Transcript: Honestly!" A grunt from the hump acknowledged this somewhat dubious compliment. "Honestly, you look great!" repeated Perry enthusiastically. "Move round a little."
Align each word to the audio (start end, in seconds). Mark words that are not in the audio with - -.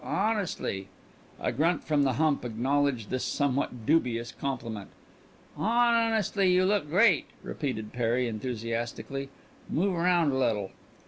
Honestly!" 0.03 0.87
A 1.39 1.51
grunt 1.51 1.83
from 1.83 2.01
the 2.01 2.13
hump 2.13 2.43
acknowledged 2.43 3.11
this 3.11 3.23
somewhat 3.23 3.85
dubious 3.85 4.31
compliment. 4.31 4.89
"Honestly, 5.55 6.51
you 6.51 6.65
look 6.65 6.89
great!" 6.89 7.27
repeated 7.43 7.93
Perry 7.93 8.27
enthusiastically. 8.27 9.29
"Move 9.69 9.93
round 9.93 10.31
a 10.33 10.37
little." 10.39 10.71